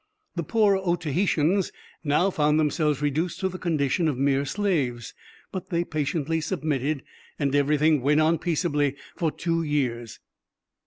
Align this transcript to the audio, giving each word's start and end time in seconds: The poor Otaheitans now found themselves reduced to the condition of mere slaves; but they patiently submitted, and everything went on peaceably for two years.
The 0.35 0.41
poor 0.41 0.77
Otaheitans 0.79 1.71
now 2.03 2.31
found 2.31 2.59
themselves 2.59 3.03
reduced 3.03 3.39
to 3.41 3.49
the 3.49 3.59
condition 3.59 4.07
of 4.07 4.17
mere 4.17 4.45
slaves; 4.45 5.13
but 5.51 5.69
they 5.69 5.83
patiently 5.83 6.41
submitted, 6.41 7.03
and 7.37 7.53
everything 7.53 8.01
went 8.01 8.19
on 8.19 8.39
peaceably 8.39 8.95
for 9.15 9.29
two 9.31 9.61
years. 9.61 10.19